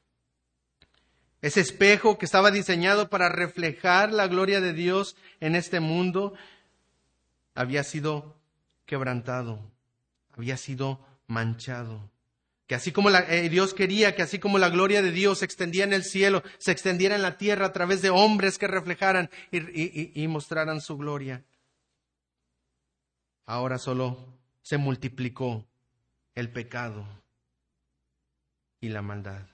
[1.42, 6.34] Ese espejo que estaba diseñado para reflejar la gloria de Dios en este mundo
[7.54, 8.39] había sido
[8.90, 9.60] quebrantado,
[10.36, 10.98] había sido
[11.28, 12.10] manchado.
[12.66, 15.84] Que así como eh, Dios quería que así como la gloria de Dios se extendía
[15.84, 20.26] en el cielo, se extendiera en la tierra a través de hombres que reflejaran y
[20.26, 21.44] mostraran su gloria.
[23.46, 24.18] Ahora solo
[24.62, 25.64] se multiplicó
[26.34, 27.06] el pecado
[28.80, 29.46] y la maldad.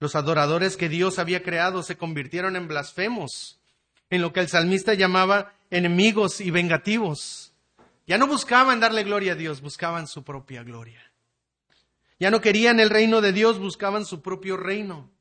[0.00, 3.60] Los adoradores que Dios había creado se convirtieron en blasfemos,
[4.08, 7.52] en lo que el salmista llamaba enemigos y vengativos.
[8.08, 11.00] Ya no buscaban darle gloria a Dios, buscaban su propia gloria.
[12.18, 15.12] Ya no querían el reino de Dios, buscaban su propio reino.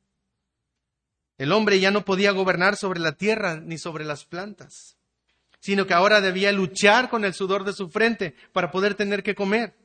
[1.38, 4.98] El hombre ya no podía gobernar sobre la tierra ni sobre las plantas,
[5.60, 9.36] sino que ahora debía luchar con el sudor de su frente para poder tener que
[9.36, 9.76] comer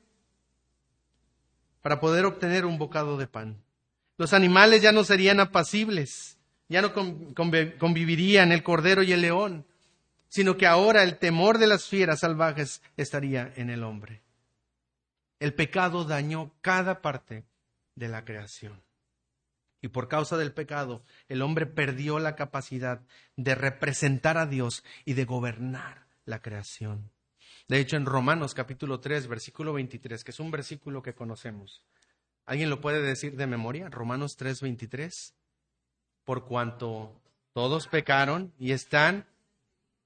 [1.83, 3.61] para poder obtener un bocado de pan.
[4.17, 6.39] Los animales ya no serían apacibles,
[6.69, 9.67] ya no convivirían el cordero y el león,
[10.33, 14.23] sino que ahora el temor de las fieras salvajes estaría en el hombre.
[15.39, 17.45] El pecado dañó cada parte
[17.97, 18.83] de la creación.
[19.83, 23.03] Y por causa del pecado, el hombre perdió la capacidad
[23.37, 27.11] de representar a Dios y de gobernar la creación.
[27.69, 31.85] De hecho, en Romanos capítulo 3, versículo 23, que es un versículo que conocemos.
[32.47, 33.91] ¿Alguien lo puede decir de memoria?
[33.91, 35.35] Romanos 3, 23.
[36.25, 37.21] Por cuanto
[37.53, 39.27] todos pecaron y están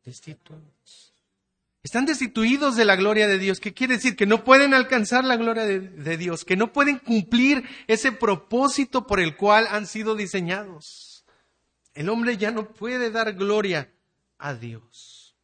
[0.07, 1.13] destituidos.
[1.83, 3.61] Están destituidos de la gloria de Dios.
[3.61, 4.17] ¿Qué quiere decir?
[4.17, 9.07] Que no pueden alcanzar la gloria de, de Dios, que no pueden cumplir ese propósito
[9.07, 11.25] por el cual han sido diseñados.
[11.95, 13.93] El hombre ya no puede dar gloria
[14.39, 15.37] a Dios.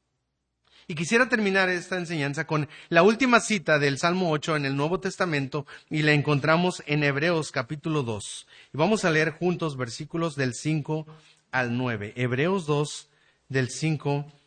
[0.89, 4.99] Y quisiera terminar esta enseñanza con la última cita del Salmo 8 en el Nuevo
[4.99, 8.47] Testamento y la encontramos en Hebreos capítulo 2.
[8.75, 11.07] Y vamos a leer juntos versículos del 5
[11.53, 12.15] al 9.
[12.17, 13.09] Hebreos 2
[13.49, 14.42] del 5 al 9.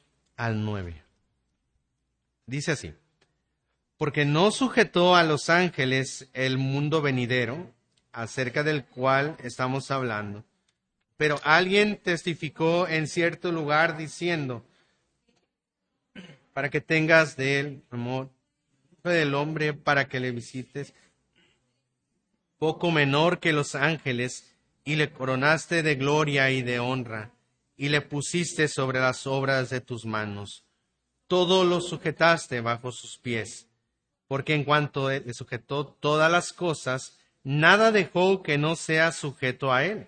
[2.45, 2.93] Dice así,
[3.97, 7.73] porque no sujetó a los ángeles el mundo venidero,
[8.11, 10.45] acerca del cual estamos hablando,
[11.17, 14.65] pero alguien testificó en cierto lugar diciendo,
[16.53, 18.29] para que tengas de él amor,
[19.03, 20.93] del hombre para que le visites,
[22.57, 27.31] poco menor que los ángeles, y le coronaste de gloria y de honra,
[27.77, 30.63] y le pusiste sobre las obras de tus manos.
[31.27, 33.67] Todo lo sujetaste bajo sus pies,
[34.27, 39.85] porque en cuanto le sujetó todas las cosas, nada dejó que no sea sujeto a
[39.85, 40.07] él.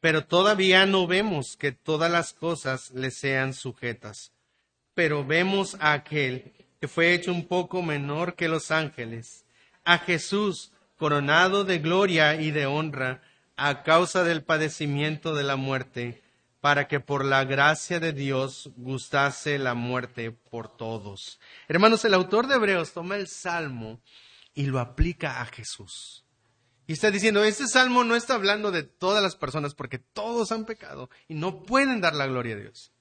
[0.00, 4.32] Pero todavía no vemos que todas las cosas le sean sujetas
[5.00, 9.46] pero vemos a aquel que fue hecho un poco menor que los ángeles,
[9.84, 13.22] a Jesús coronado de gloria y de honra
[13.56, 16.22] a causa del padecimiento de la muerte,
[16.60, 21.40] para que por la gracia de Dios gustase la muerte por todos.
[21.68, 24.00] Hermanos, el autor de Hebreos toma el salmo
[24.54, 26.26] y lo aplica a Jesús.
[26.86, 30.66] Y está diciendo, este salmo no está hablando de todas las personas porque todos han
[30.66, 32.92] pecado y no pueden dar la gloria a Dios.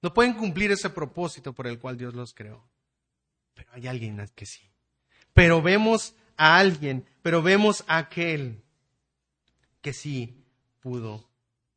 [0.00, 2.68] No pueden cumplir ese propósito por el cual Dios los creó.
[3.54, 4.70] Pero hay alguien que sí.
[5.34, 8.64] Pero vemos a alguien, pero vemos a aquel
[9.80, 10.44] que sí
[10.80, 11.30] pudo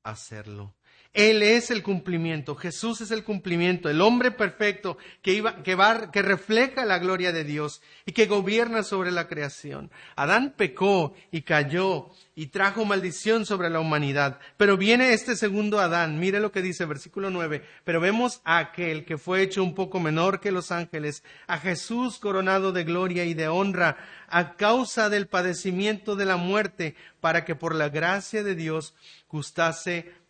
[0.04, 0.74] hacerlo.
[1.16, 6.12] Él es el cumplimiento, Jesús es el cumplimiento, el hombre perfecto que, iba, que, va,
[6.12, 9.90] que refleja la gloria de Dios y que gobierna sobre la creación.
[10.18, 14.40] Adán pecó y cayó y trajo maldición sobre la humanidad.
[14.58, 19.06] Pero viene este segundo Adán, mire lo que dice versículo 9, pero vemos a aquel
[19.06, 23.34] que fue hecho un poco menor que los ángeles, a Jesús coronado de gloria y
[23.34, 23.96] de honra
[24.28, 28.96] a causa del padecimiento de la muerte, para que por la gracia de Dios
[29.30, 30.25] gustase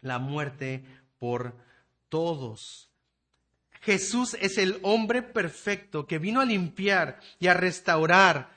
[0.00, 0.84] la muerte
[1.18, 1.54] por
[2.08, 2.90] todos.
[3.80, 8.50] Jesús es el hombre perfecto que vino a limpiar y a restaurar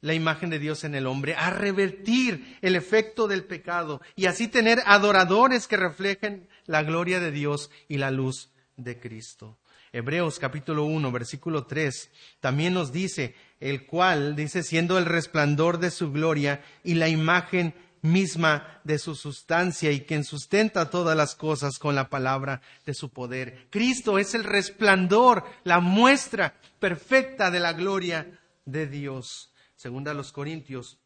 [0.00, 4.48] la imagen de Dios en el hombre, a revertir el efecto del pecado y así
[4.48, 9.58] tener adoradores que reflejen la gloria de Dios y la luz de Cristo.
[9.92, 12.10] Hebreos capítulo 1, versículo 3,
[12.40, 17.74] también nos dice, el cual, dice, siendo el resplandor de su gloria y la imagen
[18.04, 23.08] misma de su sustancia y quien sustenta todas las cosas con la palabra de su
[23.08, 23.66] poder.
[23.70, 29.52] Cristo es el resplandor, la muestra perfecta de la gloria de Dios.
[29.74, 30.98] Segunda a los Corintios,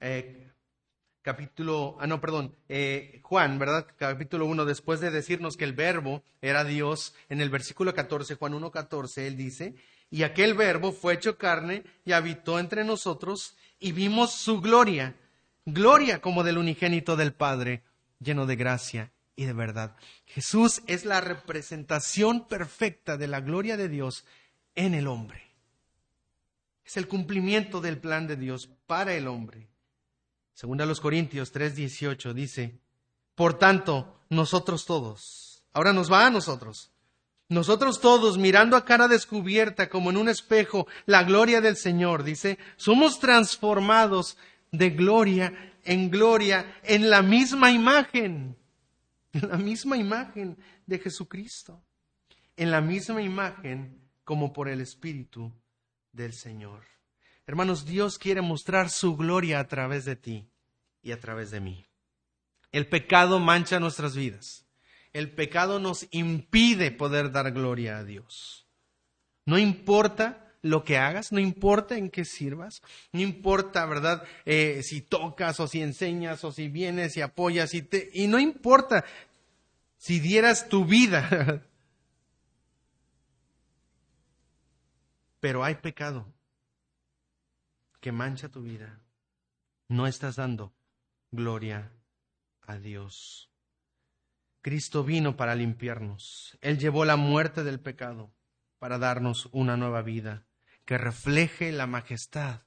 [0.00, 0.50] eh,
[1.20, 3.86] capítulo, ah, no, perdón, eh, Juan, ¿verdad?
[3.98, 8.54] Capítulo 1, después de decirnos que el verbo era Dios, en el versículo 14, Juan
[8.54, 9.74] 1, 14, él dice,
[10.10, 15.16] y aquel verbo fue hecho carne y habitó entre nosotros y vimos su gloria
[15.64, 17.82] gloria como del unigénito del Padre,
[18.18, 19.96] lleno de gracia y de verdad.
[20.26, 24.24] Jesús es la representación perfecta de la gloria de Dios
[24.74, 25.42] en el hombre.
[26.84, 29.68] Es el cumplimiento del plan de Dios para el hombre.
[30.54, 32.78] Según a los Corintios 3:18 dice,
[33.34, 36.92] por tanto, nosotros todos, ahora nos va a nosotros,
[37.52, 42.58] nosotros todos, mirando a cara descubierta como en un espejo la gloria del Señor, dice,
[42.76, 44.38] somos transformados
[44.72, 48.56] de gloria en gloria en la misma imagen,
[49.32, 51.82] en la misma imagen de Jesucristo,
[52.56, 55.52] en la misma imagen como por el Espíritu
[56.12, 56.84] del Señor.
[57.46, 60.48] Hermanos, Dios quiere mostrar su gloria a través de ti
[61.02, 61.84] y a través de mí.
[62.70, 64.64] El pecado mancha nuestras vidas.
[65.12, 68.66] El pecado nos impide poder dar gloria a Dios.
[69.44, 72.82] No importa lo que hagas, no importa en qué sirvas,
[73.12, 74.22] no importa, ¿verdad?
[74.44, 78.38] Eh, si tocas o si enseñas o si vienes y apoyas y, te, y no
[78.38, 79.04] importa
[79.98, 81.64] si dieras tu vida.
[85.40, 86.32] Pero hay pecado
[88.00, 89.00] que mancha tu vida.
[89.88, 90.72] No estás dando
[91.32, 91.90] gloria
[92.62, 93.50] a Dios.
[94.60, 96.56] Cristo vino para limpiarnos.
[96.60, 98.32] Él llevó la muerte del pecado
[98.78, 100.46] para darnos una nueva vida
[100.92, 102.60] que refleje la majestad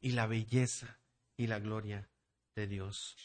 [0.00, 0.98] y la belleza
[1.36, 2.08] y la gloria
[2.56, 3.16] de Dios.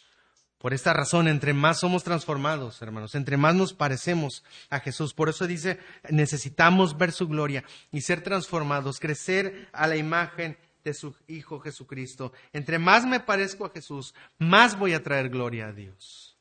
[0.59, 5.27] Por esta razón, entre más somos transformados, hermanos, entre más nos parecemos a Jesús, por
[5.27, 5.79] eso dice,
[6.11, 12.31] necesitamos ver su gloria y ser transformados, crecer a la imagen de su Hijo Jesucristo.
[12.51, 16.37] Entre más me parezco a Jesús, más voy a traer gloria a Dios.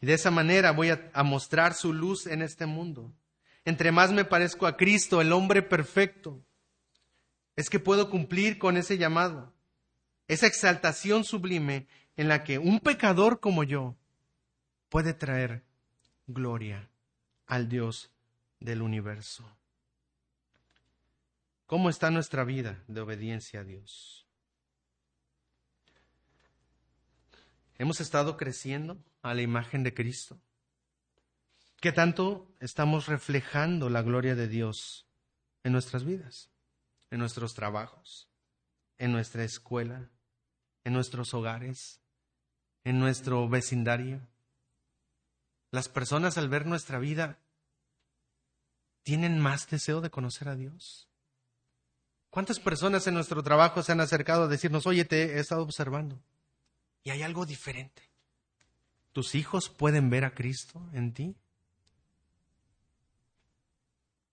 [0.00, 3.12] Y de esa manera voy a, a mostrar su luz en este mundo
[3.64, 6.42] entre más me parezco a Cristo, el hombre perfecto,
[7.56, 9.52] es que puedo cumplir con ese llamado,
[10.28, 11.86] esa exaltación sublime
[12.16, 13.96] en la que un pecador como yo
[14.88, 15.64] puede traer
[16.26, 16.90] gloria
[17.46, 18.10] al Dios
[18.60, 19.44] del universo.
[21.66, 24.26] ¿Cómo está nuestra vida de obediencia a Dios?
[27.78, 30.38] ¿Hemos estado creciendo a la imagen de Cristo?
[31.82, 35.08] ¿Qué tanto estamos reflejando la gloria de Dios
[35.64, 36.48] en nuestras vidas,
[37.10, 38.30] en nuestros trabajos,
[38.98, 40.08] en nuestra escuela,
[40.84, 42.00] en nuestros hogares,
[42.84, 44.28] en nuestro vecindario?
[45.72, 47.40] Las personas al ver nuestra vida
[49.02, 51.08] tienen más deseo de conocer a Dios.
[52.30, 56.22] ¿Cuántas personas en nuestro trabajo se han acercado a decirnos, oye, te he estado observando
[57.02, 58.08] y hay algo diferente?
[59.10, 61.41] ¿Tus hijos pueden ver a Cristo en ti?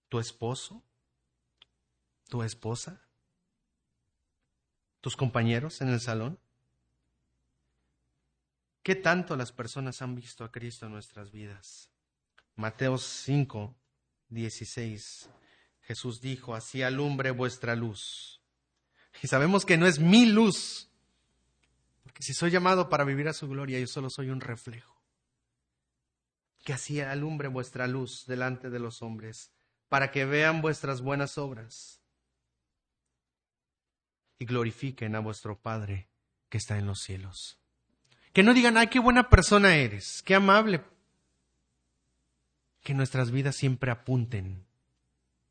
[0.09, 0.83] Tu esposo,
[2.27, 3.01] tu esposa,
[5.01, 6.39] tus compañeros en el salón?
[8.83, 11.91] ¿Qué tanto las personas han visto a Cristo en nuestras vidas?
[12.55, 13.75] Mateo 5,
[14.29, 15.29] 16.
[15.81, 18.41] Jesús dijo, así alumbre vuestra luz.
[19.21, 20.89] Y sabemos que no es mi luz,
[22.03, 25.01] porque si soy llamado para vivir a su gloria, yo solo soy un reflejo.
[26.63, 29.51] Que así alumbre vuestra luz delante de los hombres,
[29.89, 32.01] para que vean vuestras buenas obras
[34.37, 36.07] y glorifiquen a vuestro Padre
[36.47, 37.59] que está en los cielos.
[38.31, 40.83] Que no digan, ay, qué buena persona eres, qué amable.
[42.81, 44.65] Que nuestras vidas siempre apunten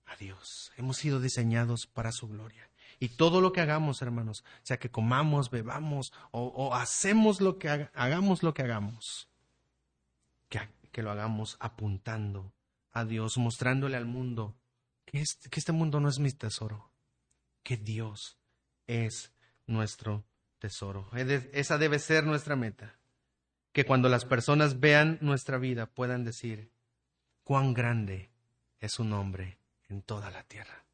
[0.06, 0.72] a Dios.
[0.76, 2.70] Hemos sido diseñados para su gloria.
[3.00, 8.42] Y todo lo que hagamos, hermanos, sea que comamos, bebamos o, hacemos lo que hagamos
[8.42, 9.28] lo que hagamos,
[10.48, 12.52] que, que, lo hagamos apuntando
[12.98, 14.56] a Dios, mostrándole al mundo
[15.04, 16.92] que este, que este mundo no es mi tesoro,
[17.62, 18.38] que Dios
[18.86, 19.32] es
[19.66, 20.24] nuestro
[20.58, 21.08] tesoro.
[21.14, 22.98] Esa debe ser nuestra meta.
[23.72, 26.72] Que cuando las personas vean nuestra vida puedan decir,
[27.44, 28.30] cuán grande
[28.80, 30.87] es su nombre en toda la tierra.